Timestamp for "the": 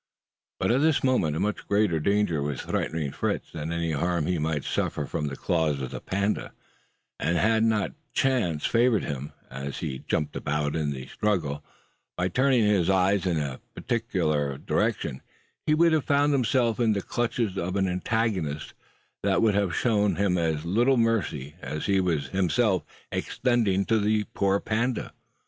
5.27-5.35, 5.91-6.01, 10.89-11.05, 16.93-17.03, 23.99-24.23